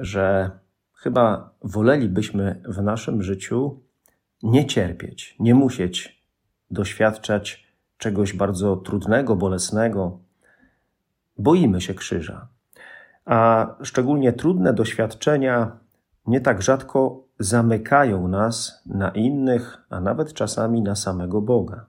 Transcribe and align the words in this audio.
że 0.00 0.50
chyba 0.94 1.54
wolelibyśmy 1.62 2.62
w 2.64 2.82
naszym 2.82 3.22
życiu 3.22 3.80
nie 4.42 4.66
cierpieć, 4.66 5.36
nie 5.38 5.54
musieć 5.54 6.22
doświadczać 6.70 7.66
czegoś 7.98 8.32
bardzo 8.32 8.76
trudnego, 8.76 9.36
bolesnego. 9.36 10.18
Boimy 11.38 11.80
się 11.80 11.94
krzyża. 11.94 12.48
A 13.24 13.68
szczególnie 13.82 14.32
trudne 14.32 14.72
doświadczenia 14.72 15.78
nie 16.26 16.40
tak 16.40 16.62
rzadko 16.62 17.24
zamykają 17.38 18.28
nas 18.28 18.82
na 18.86 19.10
innych, 19.10 19.78
a 19.90 20.00
nawet 20.00 20.32
czasami 20.32 20.82
na 20.82 20.94
samego 20.94 21.40
Boga. 21.40 21.86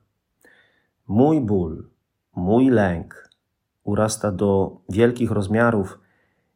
Mój 1.08 1.42
ból, 1.42 1.90
mój 2.36 2.70
lęk 2.70 3.30
urasta 3.84 4.32
do 4.32 4.78
wielkich 4.90 5.32
rozmiarów 5.32 6.00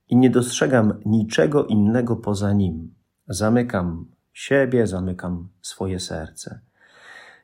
i 0.10 0.18
nie 0.18 0.30
dostrzegam 0.30 1.00
niczego 1.06 1.66
innego 1.66 2.16
poza 2.16 2.54
nim. 2.54 2.94
Zamykam 3.28 4.06
siebie, 4.34 4.88
zamykam 4.88 5.50
swoje 5.62 6.00
serce. 6.00 6.60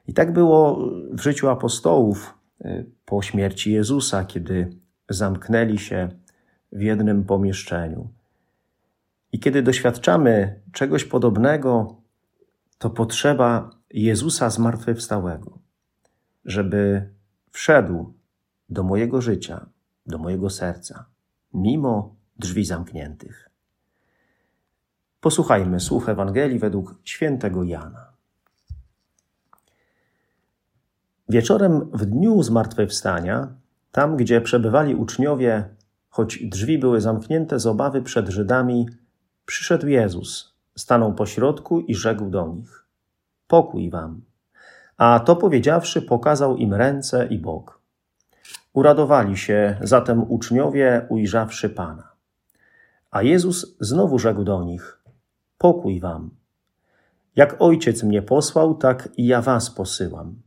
I 0.07 0.13
tak 0.13 0.33
było 0.33 0.89
w 1.11 1.21
życiu 1.21 1.49
apostołów 1.49 2.33
y, 2.65 2.85
po 3.05 3.21
śmierci 3.21 3.71
Jezusa, 3.71 4.25
kiedy 4.25 4.77
zamknęli 5.09 5.77
się 5.77 6.09
w 6.71 6.81
jednym 6.81 7.23
pomieszczeniu. 7.23 8.09
I 9.31 9.39
kiedy 9.39 9.61
doświadczamy 9.61 10.61
czegoś 10.71 11.03
podobnego, 11.03 12.01
to 12.77 12.89
potrzeba 12.89 13.69
Jezusa 13.93 14.49
zmartwychwstałego, 14.49 15.59
żeby 16.45 17.09
wszedł 17.51 18.13
do 18.69 18.83
mojego 18.83 19.21
życia, 19.21 19.65
do 20.05 20.17
mojego 20.17 20.49
serca, 20.49 21.05
mimo 21.53 22.15
drzwi 22.41 22.65
zamkniętych. 22.65 23.49
Posłuchajmy 25.19 25.79
słów 25.79 26.09
Ewangelii 26.09 26.59
według 26.59 26.95
świętego 27.03 27.63
Jana. 27.63 28.11
Wieczorem 31.29 31.89
w 31.93 32.05
dniu 32.05 32.43
zmartwychwstania, 32.43 33.47
tam 33.91 34.17
gdzie 34.17 34.41
przebywali 34.41 34.95
uczniowie, 34.95 35.69
choć 36.09 36.45
drzwi 36.45 36.77
były 36.77 37.01
zamknięte 37.01 37.59
z 37.59 37.67
obawy 37.67 38.01
przed 38.01 38.29
Żydami, 38.29 38.89
przyszedł 39.45 39.87
Jezus, 39.87 40.55
stanął 40.75 41.13
pośrodku 41.13 41.79
i 41.79 41.95
rzekł 41.95 42.29
do 42.29 42.47
nich: 42.47 42.85
Pokój 43.47 43.89
wam. 43.89 44.21
A 44.97 45.19
to 45.19 45.35
powiedziawszy, 45.35 46.01
pokazał 46.01 46.57
im 46.57 46.73
ręce 46.73 47.27
i 47.27 47.39
bok. 47.39 47.81
Uradowali 48.73 49.37
się 49.37 49.77
zatem 49.81 50.31
uczniowie, 50.31 51.05
ujrzawszy 51.09 51.69
Pana. 51.69 52.10
A 53.11 53.23
Jezus 53.23 53.75
znowu 53.79 54.19
rzekł 54.19 54.43
do 54.43 54.63
nich: 54.63 55.01
Pokój 55.57 55.99
wam. 55.99 56.29
Jak 57.35 57.61
ojciec 57.61 58.03
mnie 58.03 58.21
posłał, 58.21 58.75
tak 58.75 59.09
i 59.17 59.25
ja 59.27 59.41
was 59.41 59.69
posyłam. 59.69 60.41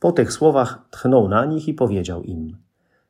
Po 0.00 0.12
tych 0.12 0.32
słowach 0.32 0.88
tchnął 0.90 1.28
na 1.28 1.44
nich 1.44 1.68
i 1.68 1.74
powiedział 1.74 2.22
im: 2.22 2.56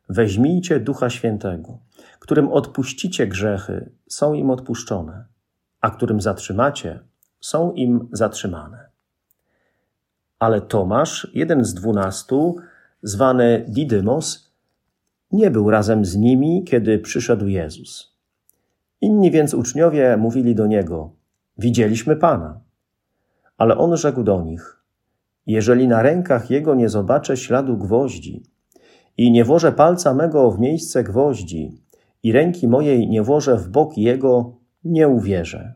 Weźmijcie 0.09 0.81
ducha 0.81 1.11
świętego, 1.11 1.79
którym 2.21 2.49
odpuścicie 2.49 3.27
grzechy, 3.27 3.91
są 4.09 4.35
im 4.35 4.51
odpuszczone, 4.51 5.25
a 5.81 5.91
którym 5.91 6.21
zatrzymacie, 6.21 7.01
są 7.41 7.73
im 7.73 8.09
zatrzymane. 8.13 8.89
Ale 10.39 10.61
Tomasz, 10.61 11.31
jeden 11.35 11.65
z 11.65 11.75
dwunastu, 11.75 12.57
zwany 13.03 13.65
Didymos, 13.69 14.53
nie 15.33 15.51
był 15.51 15.71
razem 15.71 16.05
z 16.05 16.17
nimi, 16.17 16.65
kiedy 16.65 16.99
przyszedł 16.99 17.47
Jezus. 17.47 18.16
Inni 19.01 19.31
więc 19.31 19.55
uczniowie 19.55 20.17
mówili 20.17 20.55
do 20.55 20.67
niego: 20.67 21.13
Widzieliśmy 21.59 22.17
Pana. 22.17 22.61
Ale 23.59 23.79
on 23.79 23.97
rzekł 23.97 24.23
do 24.23 24.43
nich: 24.43 24.83
Jeżeli 25.47 25.89
na 25.89 26.03
rękach 26.03 26.51
jego 26.51 26.75
nie 26.75 26.89
zobaczę 26.89 27.37
śladu 27.37 27.77
gwoździ 27.77 28.43
i 29.17 29.31
nie 29.31 29.45
włożę 29.45 29.73
palca 29.73 30.15
mego 30.15 30.51
w 30.51 30.61
miejsce 30.61 31.05
gwoździ 31.05 31.83
i 32.23 32.33
ręki 32.33 32.69
mojej 32.69 33.09
nie 33.09 33.23
włożę 33.23 33.57
w 33.57 33.69
bok 33.69 33.99
jego, 33.99 34.57
nie 34.85 35.09
uwierzę. 35.09 35.75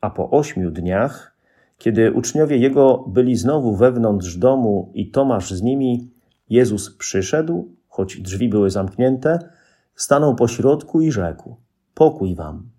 A 0.00 0.10
po 0.10 0.30
ośmiu 0.30 0.70
dniach, 0.70 1.36
kiedy 1.78 2.12
uczniowie 2.12 2.56
jego 2.56 3.04
byli 3.08 3.36
znowu 3.36 3.76
wewnątrz 3.76 4.36
domu 4.36 4.90
i 4.94 5.10
Tomasz 5.10 5.50
z 5.50 5.62
nimi, 5.62 6.10
Jezus 6.50 6.96
przyszedł, 6.96 7.74
choć 7.88 8.20
drzwi 8.20 8.48
były 8.48 8.70
zamknięte, 8.70 9.38
stanął 9.98 10.34
pośrodku 10.34 11.00
i 11.00 11.12
rzekł: 11.12 11.56
Pokój 11.94 12.34
wam. 12.34 12.70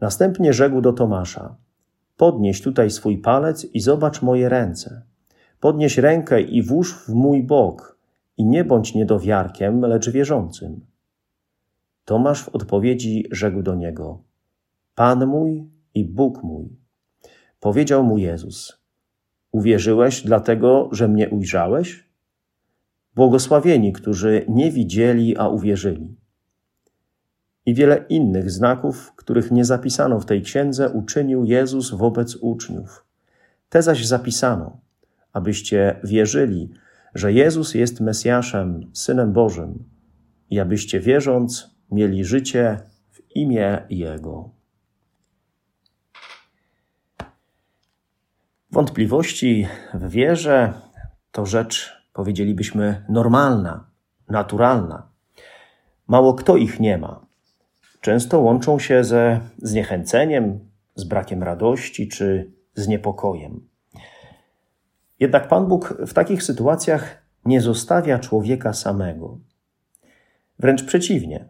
Następnie 0.00 0.52
rzekł 0.52 0.80
do 0.80 0.92
Tomasza: 0.92 1.56
Podnieś 2.16 2.62
tutaj 2.62 2.90
swój 2.90 3.18
palec 3.18 3.64
i 3.64 3.80
zobacz 3.80 4.22
moje 4.22 4.48
ręce. 4.48 5.02
Podnieś 5.60 5.98
rękę 5.98 6.40
i 6.40 6.62
włóż 6.62 6.94
w 6.94 7.08
mój 7.08 7.42
bok, 7.42 7.98
i 8.36 8.44
nie 8.44 8.64
bądź 8.64 8.94
niedowiarkiem, 8.94 9.80
lecz 9.80 10.10
wierzącym. 10.10 10.86
Tomasz 12.04 12.42
w 12.42 12.48
odpowiedzi 12.48 13.24
rzekł 13.30 13.62
do 13.62 13.74
niego: 13.74 14.22
Pan 14.94 15.26
mój 15.26 15.70
i 15.94 16.04
Bóg 16.04 16.42
mój. 16.42 16.76
Powiedział 17.60 18.04
mu 18.04 18.18
Jezus: 18.18 18.78
Uwierzyłeś 19.52 20.22
dlatego, 20.22 20.88
że 20.92 21.08
mnie 21.08 21.30
ujrzałeś? 21.30 22.08
Błogosławieni, 23.14 23.92
którzy 23.92 24.44
nie 24.48 24.70
widzieli, 24.70 25.36
a 25.36 25.48
uwierzyli 25.48 26.23
i 27.66 27.74
wiele 27.74 28.04
innych 28.08 28.50
znaków, 28.50 29.12
których 29.16 29.50
nie 29.50 29.64
zapisano 29.64 30.20
w 30.20 30.26
tej 30.26 30.42
księdze, 30.42 30.90
uczynił 30.90 31.44
Jezus 31.44 31.90
wobec 31.90 32.36
uczniów. 32.36 33.04
Te 33.68 33.82
zaś 33.82 34.06
zapisano, 34.06 34.80
abyście 35.32 36.00
wierzyli, 36.04 36.70
że 37.14 37.32
Jezus 37.32 37.74
jest 37.74 38.00
Mesjaszem, 38.00 38.90
Synem 38.92 39.32
Bożym, 39.32 39.84
i 40.50 40.60
abyście 40.60 41.00
wierząc 41.00 41.76
mieli 41.90 42.24
życie 42.24 42.80
w 43.10 43.36
imię 43.36 43.86
Jego. 43.90 44.50
Wątpliwości 48.70 49.68
w 49.94 50.08
wierze 50.08 50.72
to 51.32 51.46
rzecz, 51.46 51.92
powiedzielibyśmy, 52.12 53.04
normalna, 53.08 53.90
naturalna. 54.28 55.08
Mało 56.06 56.34
kto 56.34 56.56
ich 56.56 56.80
nie 56.80 56.98
ma 56.98 57.24
często 58.04 58.40
łączą 58.40 58.78
się 58.78 59.04
ze 59.04 59.40
zniechęceniem, 59.58 60.58
z 60.94 61.04
brakiem 61.04 61.42
radości 61.42 62.08
czy 62.08 62.52
z 62.74 62.88
niepokojem. 62.88 63.68
Jednak 65.20 65.48
Pan 65.48 65.66
Bóg 65.66 65.94
w 66.06 66.12
takich 66.12 66.42
sytuacjach 66.42 67.22
nie 67.44 67.60
zostawia 67.60 68.18
człowieka 68.18 68.72
samego. 68.72 69.38
Wręcz 70.58 70.84
przeciwnie, 70.84 71.48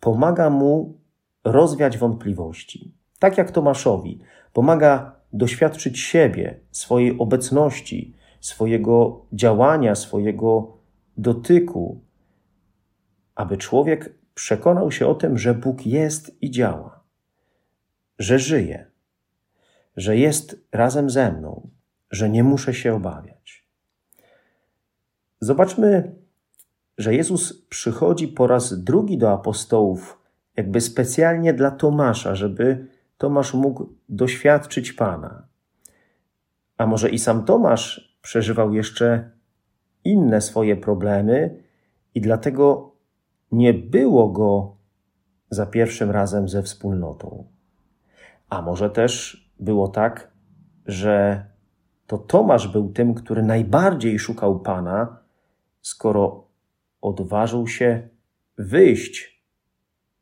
pomaga 0.00 0.50
mu 0.50 0.98
rozwiać 1.44 1.98
wątpliwości. 1.98 2.94
Tak 3.18 3.38
jak 3.38 3.50
Tomaszowi, 3.50 4.20
pomaga 4.52 5.16
doświadczyć 5.32 6.00
siebie, 6.00 6.60
swojej 6.70 7.18
obecności, 7.18 8.14
swojego 8.40 9.26
działania, 9.32 9.94
swojego 9.94 10.76
dotyku, 11.16 12.00
aby 13.34 13.56
człowiek 13.56 14.21
przekonał 14.34 14.92
się 14.92 15.06
o 15.06 15.14
tym, 15.14 15.38
że 15.38 15.54
Bóg 15.54 15.86
jest 15.86 16.42
i 16.42 16.50
działa, 16.50 17.00
że 18.18 18.38
żyje, 18.38 18.86
że 19.96 20.16
jest 20.16 20.60
razem 20.72 21.10
ze 21.10 21.32
mną, 21.32 21.68
że 22.10 22.30
nie 22.30 22.44
muszę 22.44 22.74
się 22.74 22.94
obawiać. 22.94 23.66
Zobaczmy, 25.40 26.14
że 26.98 27.14
Jezus 27.14 27.66
przychodzi 27.66 28.28
po 28.28 28.46
raz 28.46 28.84
drugi 28.84 29.18
do 29.18 29.32
apostołów, 29.32 30.18
jakby 30.56 30.80
specjalnie 30.80 31.54
dla 31.54 31.70
Tomasza, 31.70 32.34
żeby 32.34 32.86
Tomasz 33.18 33.54
mógł 33.54 33.88
doświadczyć 34.08 34.92
Pana. 34.92 35.46
A 36.78 36.86
może 36.86 37.10
i 37.10 37.18
sam 37.18 37.44
Tomasz 37.44 38.16
przeżywał 38.22 38.74
jeszcze 38.74 39.30
inne 40.04 40.40
swoje 40.40 40.76
problemy 40.76 41.62
i 42.14 42.20
dlatego 42.20 42.91
nie 43.52 43.74
było 43.74 44.28
go 44.28 44.76
za 45.50 45.66
pierwszym 45.66 46.10
razem 46.10 46.48
ze 46.48 46.62
wspólnotą. 46.62 47.46
A 48.48 48.62
może 48.62 48.90
też 48.90 49.42
było 49.60 49.88
tak, 49.88 50.30
że 50.86 51.46
to 52.06 52.18
Tomasz 52.18 52.68
był 52.68 52.92
tym, 52.92 53.14
który 53.14 53.42
najbardziej 53.42 54.18
szukał 54.18 54.60
Pana, 54.60 55.18
skoro 55.80 56.48
odważył 57.00 57.66
się 57.66 58.08
wyjść 58.58 59.44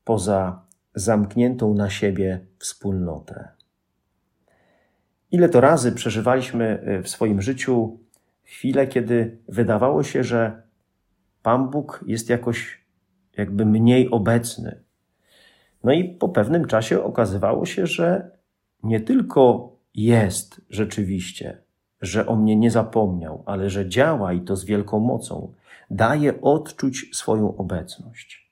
poza 0.04 0.62
zamkniętą 0.94 1.74
na 1.74 1.90
siebie 1.90 2.46
wspólnotę. 2.58 3.48
Ile 5.30 5.48
to 5.48 5.60
razy 5.60 5.92
przeżywaliśmy 5.92 6.82
y, 6.98 7.02
w 7.02 7.08
swoim 7.08 7.42
życiu 7.42 7.98
chwilę, 8.42 8.86
kiedy 8.86 9.38
wydawało 9.48 10.02
się, 10.02 10.24
że 10.24 10.62
Pan 11.42 11.70
Bóg 11.70 12.04
jest 12.06 12.28
jakoś 12.28 12.79
jakby 13.40 13.66
mniej 13.66 14.10
obecny. 14.10 14.80
No 15.84 15.92
i 15.92 16.04
po 16.04 16.28
pewnym 16.28 16.66
czasie 16.66 17.04
okazywało 17.04 17.66
się, 17.66 17.86
że 17.86 18.30
nie 18.82 19.00
tylko 19.00 19.72
jest 19.94 20.60
rzeczywiście, 20.70 21.62
że 22.00 22.26
o 22.26 22.36
mnie 22.36 22.56
nie 22.56 22.70
zapomniał, 22.70 23.42
ale 23.46 23.70
że 23.70 23.88
działa 23.88 24.32
i 24.32 24.40
to 24.40 24.56
z 24.56 24.64
wielką 24.64 25.00
mocą, 25.00 25.52
daje 25.90 26.40
odczuć 26.40 27.10
swoją 27.12 27.56
obecność. 27.56 28.50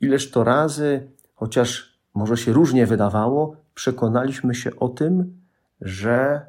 Ileż 0.00 0.30
to 0.30 0.44
razy, 0.44 1.10
chociaż 1.34 1.98
może 2.14 2.36
się 2.36 2.52
różnie 2.52 2.86
wydawało, 2.86 3.56
przekonaliśmy 3.74 4.54
się 4.54 4.76
o 4.76 4.88
tym, 4.88 5.40
że 5.80 6.46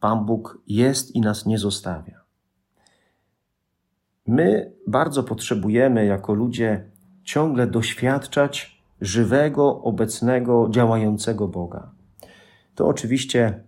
Pan 0.00 0.24
Bóg 0.24 0.58
jest 0.66 1.14
i 1.14 1.20
nas 1.20 1.46
nie 1.46 1.58
zostawia. 1.58 2.22
My 4.26 4.72
bardzo 4.86 5.22
potrzebujemy 5.22 6.06
jako 6.06 6.34
ludzie 6.34 6.91
ciągle 7.24 7.66
doświadczać 7.66 8.82
żywego, 9.00 9.82
obecnego, 9.82 10.68
działającego 10.70 11.48
Boga. 11.48 11.90
To 12.74 12.86
oczywiście 12.86 13.60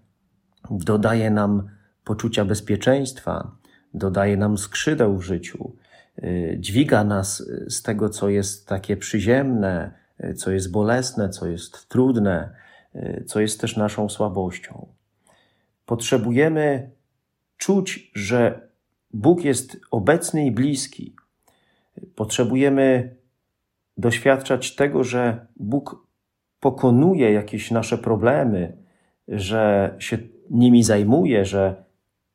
dodaje 0.71 1.31
nam 1.31 1.69
poczucia 2.05 2.45
bezpieczeństwa, 2.45 3.51
dodaje 3.95 4.37
nam 4.37 4.59
skrzydeł 4.59 5.19
w 5.19 5.23
życiu, 5.23 5.77
y, 6.19 6.56
dźwiga 6.61 7.05
nas 7.05 7.51
z 7.69 7.83
tego, 7.83 8.09
co 8.09 8.29
jest 8.29 8.69
takie 8.69 8.97
przyziemne, 8.97 9.93
y, 10.25 10.35
co 10.35 10.51
jest 10.51 10.71
bolesne, 10.71 11.29
co 11.29 11.47
jest 11.47 11.89
trudne, 11.89 12.55
y, 12.95 13.25
co 13.27 13.41
jest 13.41 13.61
też 13.61 13.77
naszą 13.77 14.09
słabością. 14.09 14.89
Potrzebujemy 15.87 16.91
czuć, 17.56 18.11
że 18.15 18.69
Bóg 19.12 19.45
jest 19.45 19.77
obecny 19.91 20.47
i 20.47 20.51
bliski. 20.51 21.17
Potrzebujemy 22.15 23.17
doświadczać 23.96 24.75
tego, 24.75 25.05
że 25.05 25.46
Bóg 25.56 26.06
pokonuje 26.61 27.32
jakieś 27.32 27.70
nasze 27.70 27.99
problemy, 27.99 28.76
że 29.29 29.94
się 29.99 30.19
nimi 30.50 30.82
zajmuje, 30.82 31.44
że, 31.44 31.85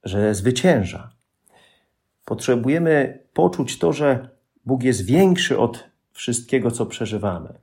że 0.03 0.35
zwycięża. 0.35 1.11
Potrzebujemy 2.25 3.23
poczuć 3.33 3.79
to, 3.79 3.94
że 3.94 4.29
Bóg 4.65 4.83
jest 4.83 5.06
większy 5.06 5.59
od 5.59 5.89
wszystkiego, 6.11 6.71
co 6.71 6.85
przeżywamy, 6.85 7.53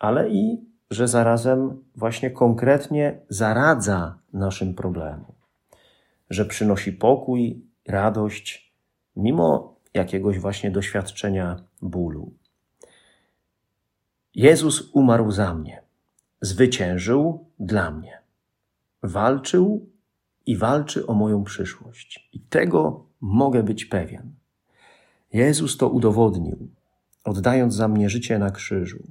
ale 0.00 0.30
i 0.30 0.66
że 0.90 1.08
zarazem 1.08 1.84
właśnie 1.94 2.30
konkretnie 2.30 3.20
zaradza 3.28 4.18
naszym 4.32 4.74
problemom, 4.74 5.32
że 6.30 6.44
przynosi 6.44 6.92
pokój, 6.92 7.62
radość, 7.88 8.72
mimo 9.16 9.76
jakiegoś 9.94 10.38
właśnie 10.38 10.70
doświadczenia 10.70 11.56
bólu. 11.82 12.32
Jezus 14.36 14.90
umarł 14.92 15.30
za 15.30 15.54
mnie, 15.54 15.82
zwyciężył 16.40 17.46
dla 17.58 17.90
mnie, 17.90 18.18
walczył 19.02 19.88
i 20.46 20.56
walczy 20.56 21.06
o 21.06 21.14
moją 21.14 21.44
przyszłość. 21.44 22.28
I 22.32 22.40
tego 22.40 23.06
mogę 23.20 23.62
być 23.62 23.84
pewien. 23.84 24.32
Jezus 25.32 25.76
to 25.76 25.88
udowodnił, 25.88 26.68
oddając 27.24 27.74
za 27.74 27.88
mnie 27.88 28.10
życie 28.10 28.38
na 28.38 28.50
krzyżu. 28.50 29.02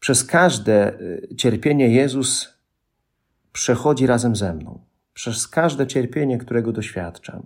Przez 0.00 0.24
każde 0.24 1.00
y, 1.00 1.34
cierpienie 1.36 1.88
Jezus 1.88 2.58
przechodzi 3.52 4.06
razem 4.06 4.36
ze 4.36 4.54
mną. 4.54 4.80
Przez 5.14 5.48
każde 5.48 5.86
cierpienie, 5.86 6.38
którego 6.38 6.72
doświadczam. 6.72 7.42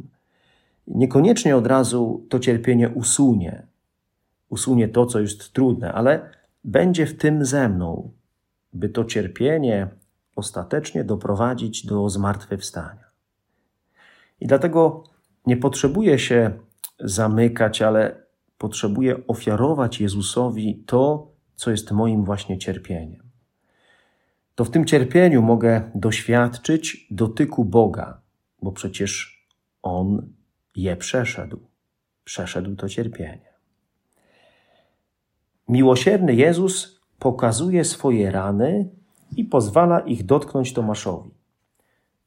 Niekoniecznie 0.87 1.57
od 1.57 1.67
razu 1.67 2.27
to 2.29 2.39
cierpienie 2.39 2.89
usunie, 2.89 3.67
usunie 4.51 4.89
to, 4.89 5.07
co 5.07 5.21
jest 5.21 5.53
trudne, 5.53 5.93
ale 5.93 6.31
będzie 6.65 7.07
w 7.07 7.17
tym 7.17 7.45
ze 7.45 7.69
mną, 7.69 8.13
by 8.73 8.89
to 8.89 9.05
cierpienie 9.05 9.89
ostatecznie 10.37 11.05
doprowadzić 11.05 11.87
do 11.87 12.09
zmartwychwstania. 12.09 13.05
I 14.41 14.47
dlatego 14.47 15.05
nie 15.47 15.57
potrzebuję 15.57 16.19
się 16.19 16.51
zamykać, 16.99 17.83
ale 17.83 18.23
potrzebuję 18.59 19.27
ofiarować 19.27 20.01
Jezusowi 20.01 20.85
to, 20.87 21.33
co 21.55 21.71
jest 21.71 21.93
moim 21.93 22.25
właśnie 22.25 22.59
cierpieniem. 22.59 23.31
To 24.55 24.65
w 24.65 24.71
tym 24.71 24.85
cierpieniu 24.85 25.43
mogę 25.43 25.91
doświadczyć 25.95 27.07
dotyku 27.11 27.65
Boga, 27.65 28.21
bo 28.63 28.73
przecież 28.73 29.47
On 29.83 30.33
je 30.77 30.97
przeszedł. 30.97 31.61
Przeszedł 32.25 32.77
to 32.77 32.89
cierpienie. 32.89 33.50
Miłosierny 35.71 36.35
Jezus 36.35 37.01
pokazuje 37.19 37.85
swoje 37.85 38.31
rany 38.31 38.91
i 39.37 39.45
pozwala 39.45 40.01
ich 40.01 40.27
dotknąć 40.27 40.73
Tomaszowi. 40.73 41.31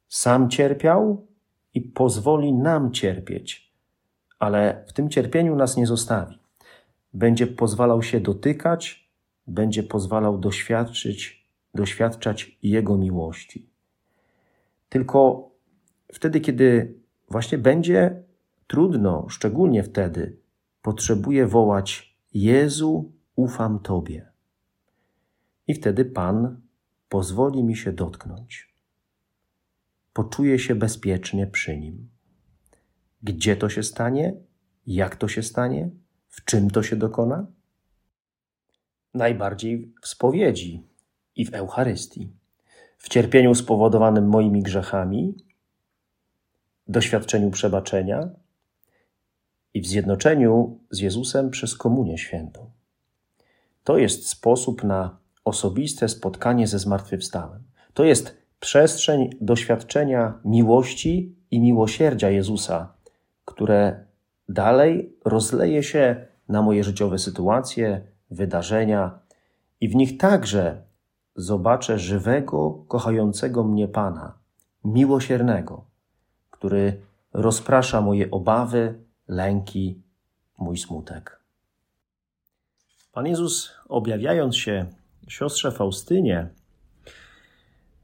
Sam 0.08 0.50
cierpiał 0.50 1.26
i 1.74 1.80
pozwoli 1.80 2.52
nam 2.52 2.92
cierpieć, 2.92 3.72
ale 4.38 4.84
w 4.86 4.92
tym 4.92 5.10
cierpieniu 5.10 5.56
nas 5.56 5.76
nie 5.76 5.86
zostawi. 5.86 6.38
Będzie 7.12 7.46
pozwalał 7.46 8.02
się 8.02 8.20
dotykać 8.20 9.04
będzie 9.46 9.82
pozwalał 9.82 10.38
doświadczyć, 10.38 11.46
doświadczać 11.74 12.58
Jego 12.62 12.96
miłości. 12.96 13.70
Tylko 14.88 15.50
wtedy, 16.12 16.40
kiedy 16.40 16.94
właśnie 17.30 17.58
będzie 17.58 18.22
trudno, 18.66 19.26
szczególnie 19.28 19.82
wtedy, 19.82 20.36
potrzebuje 20.82 21.46
wołać: 21.46 22.16
Jezu, 22.34 23.12
ufam 23.36 23.78
Tobie. 23.78 24.32
I 25.66 25.74
wtedy 25.74 26.04
Pan 26.04 26.60
pozwoli 27.08 27.64
mi 27.64 27.76
się 27.76 27.92
dotknąć. 27.92 28.74
Poczuję 30.12 30.58
się 30.58 30.74
bezpiecznie 30.74 31.46
przy 31.46 31.78
Nim. 31.78 32.08
Gdzie 33.22 33.56
to 33.56 33.68
się 33.68 33.82
stanie? 33.82 34.34
Jak 34.86 35.16
to 35.16 35.28
się 35.28 35.42
stanie? 35.42 35.90
W 36.28 36.44
czym 36.44 36.70
to 36.70 36.82
się 36.82 36.96
dokona? 36.96 37.46
najbardziej 39.14 39.92
w 40.02 40.08
spowiedzi 40.08 40.86
i 41.36 41.46
w 41.46 41.54
Eucharystii, 41.54 42.32
w 42.98 43.08
cierpieniu 43.08 43.54
spowodowanym 43.54 44.28
moimi 44.28 44.62
grzechami, 44.62 45.34
doświadczeniu 46.88 47.50
przebaczenia 47.50 48.28
i 49.74 49.80
w 49.80 49.86
zjednoczeniu 49.86 50.80
z 50.90 50.98
Jezusem 50.98 51.50
przez 51.50 51.76
Komunię 51.76 52.18
Świętą. 52.18 52.70
To 53.84 53.98
jest 53.98 54.28
sposób 54.28 54.84
na 54.84 55.16
osobiste 55.44 56.08
spotkanie 56.08 56.66
ze 56.66 56.78
zmartwychwstałym. 56.78 57.62
To 57.94 58.04
jest 58.04 58.36
przestrzeń 58.60 59.30
doświadczenia 59.40 60.38
miłości 60.44 61.36
i 61.50 61.60
miłosierdzia 61.60 62.30
Jezusa, 62.30 62.94
które 63.44 64.04
dalej 64.48 65.16
rozleje 65.24 65.82
się 65.82 66.26
na 66.48 66.62
moje 66.62 66.84
życiowe 66.84 67.18
sytuacje, 67.18 68.00
wydarzenia 68.30 69.18
i 69.80 69.88
w 69.88 69.94
nich 69.94 70.18
także 70.18 70.82
zobaczę 71.36 71.98
żywego, 71.98 72.84
kochającego 72.88 73.64
mnie 73.64 73.88
Pana, 73.88 74.38
miłosiernego, 74.84 75.84
który 76.50 77.00
rozprasza 77.32 78.00
moje 78.00 78.30
obawy, 78.30 78.94
lęki, 79.28 80.02
mój 80.58 80.78
smutek. 80.78 81.43
Pan 83.14 83.26
Jezus, 83.26 83.72
objawiając 83.88 84.56
się 84.56 84.86
siostrze 85.28 85.72
Faustynie, 85.72 86.48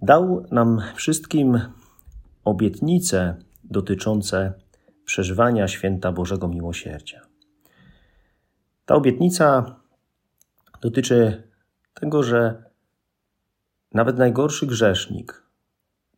dał 0.02 0.46
nam 0.50 0.82
wszystkim 0.94 1.60
obietnice 2.44 3.36
dotyczące 3.64 4.52
przeżywania 5.04 5.68
święta 5.68 6.12
Bożego 6.12 6.48
Miłosierdzia. 6.48 7.20
Ta 8.84 8.94
obietnica 8.94 9.76
dotyczy 10.80 11.42
tego, 11.94 12.22
że 12.22 12.64
nawet 13.94 14.18
najgorszy 14.18 14.66
grzesznik, 14.66 15.42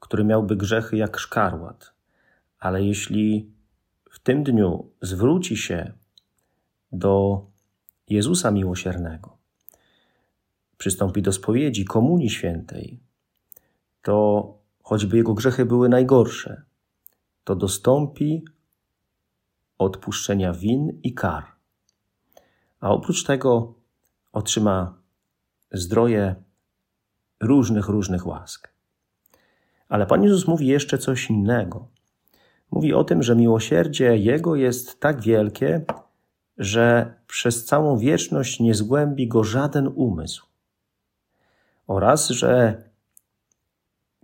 który 0.01 0.25
miałby 0.25 0.57
grzechy 0.57 0.97
jak 0.97 1.19
szkarłat, 1.19 1.93
ale 2.59 2.85
jeśli 2.85 3.51
w 4.11 4.19
tym 4.19 4.45
dniu 4.45 4.91
zwróci 5.03 5.57
się 5.57 5.93
do 6.93 7.52
Jezusa 8.09 8.51
Miłosiernego, 8.51 9.37
przystąpi 10.79 11.23
do 11.23 11.33
spowiedzi, 11.33 11.85
komunii 11.85 12.31
świętej, 12.31 13.01
to 14.03 14.47
choćby 14.83 15.17
jego 15.17 15.35
grzechy 15.35 15.65
były 15.67 15.89
najgorsze, 15.89 16.63
to 17.45 17.57
dostąpi 17.57 18.45
odpuszczenia 19.79 20.53
win 20.53 21.01
i 21.03 21.15
kar. 21.15 21.45
A 22.81 22.91
oprócz 22.91 23.25
tego 23.25 23.75
otrzyma 24.33 24.99
zdroje 25.73 26.35
różnych, 27.41 27.89
różnych 27.89 28.27
łask. 28.27 28.73
Ale 29.89 30.07
Pan 30.07 30.23
Jezus 30.23 30.47
mówi 30.47 30.67
jeszcze 30.67 30.99
coś 30.99 31.31
innego. 31.31 31.89
Mówi 32.71 32.95
o 32.95 33.05
tym, 33.05 33.23
że 33.23 33.37
miłosierdzie 33.37 34.17
Jego 34.17 34.57
jest 34.57 35.01
tak 35.01 35.21
wielkie, 35.21 35.85
że 36.59 37.15
przez 37.27 37.65
całą 37.65 37.99
wieczność 37.99 38.61
nie 38.61 38.75
zgłębi 38.75 39.29
go 39.29 39.45
żaden 39.45 39.93
umysł. 39.95 40.47
Oraz, 41.87 42.29
że 42.29 42.83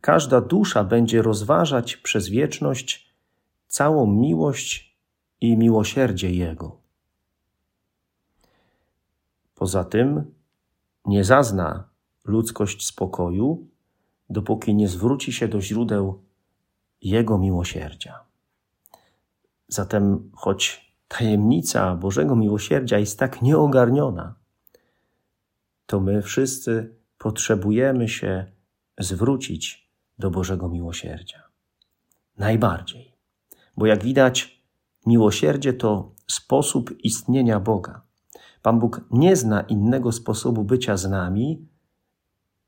każda 0.00 0.40
dusza 0.40 0.84
będzie 0.84 1.22
rozważać 1.22 1.96
przez 1.96 2.28
wieczność 2.28 3.14
całą 3.68 4.06
miłość 4.06 4.98
i 5.40 5.56
miłosierdzie 5.56 6.30
Jego. 6.30 6.80
Poza 9.54 9.84
tym 9.84 10.34
nie 11.04 11.24
zazna 11.24 11.88
ludzkość 12.24 12.86
spokoju, 12.86 13.66
dopóki 14.30 14.74
nie 14.74 14.88
zwróci 14.88 15.32
się 15.32 15.48
do 15.48 15.60
źródeł 15.60 16.22
Jego 17.02 17.38
miłosierdzia. 17.38 18.20
Zatem, 19.68 20.30
choć 20.34 20.87
tajemnica 21.08 21.96
Bożego 21.96 22.36
miłosierdzia 22.36 22.98
jest 22.98 23.18
tak 23.18 23.42
nieogarniona, 23.42 24.34
to 25.86 26.00
my 26.00 26.22
wszyscy 26.22 26.94
potrzebujemy 27.18 28.08
się 28.08 28.46
zwrócić 28.98 29.90
do 30.18 30.30
Bożego 30.30 30.68
miłosierdzia. 30.68 31.42
Najbardziej. 32.36 33.12
Bo 33.76 33.86
jak 33.86 34.04
widać, 34.04 34.62
miłosierdzie 35.06 35.72
to 35.72 36.14
sposób 36.26 37.04
istnienia 37.04 37.60
Boga. 37.60 38.02
Pan 38.62 38.78
Bóg 38.78 39.00
nie 39.10 39.36
zna 39.36 39.60
innego 39.60 40.12
sposobu 40.12 40.64
bycia 40.64 40.96
z 40.96 41.10
nami 41.10 41.68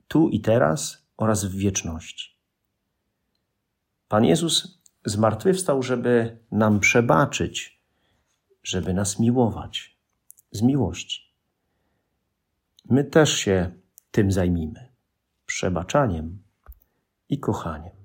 tu 0.09 0.29
i 0.29 0.41
teraz 0.41 1.07
oraz 1.17 1.45
w 1.45 1.55
wieczności. 1.55 2.37
Pan 4.09 4.25
Jezus 4.25 4.83
zmartwychwstał, 5.05 5.83
żeby 5.83 6.39
nam 6.51 6.81
przebaczyć, 6.81 7.80
żeby 8.63 8.95
nas 8.95 9.19
miłować 9.19 9.99
z 10.53 10.63
miłości. 10.63 11.35
My 12.85 13.05
też 13.05 13.33
się 13.35 13.71
tym 14.11 14.33
zajmijmy 14.33 14.93
przebaczaniem 15.47 16.43
i 17.29 17.39
kochaniem. 17.39 18.00